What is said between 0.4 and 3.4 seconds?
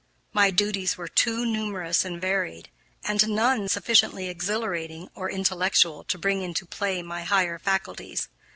duties were too numerous and varied, and